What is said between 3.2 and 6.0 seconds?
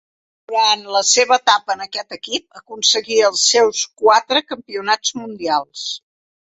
els seus quatre campionats mundials.